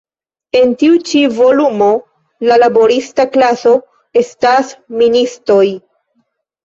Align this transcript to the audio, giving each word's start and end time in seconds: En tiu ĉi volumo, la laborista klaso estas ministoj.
En 0.59 0.71
tiu 0.83 0.95
ĉi 1.09 1.19
volumo, 1.39 1.89
la 2.51 2.57
laborista 2.63 3.27
klaso 3.37 3.75
estas 4.23 4.73
ministoj. 5.03 5.65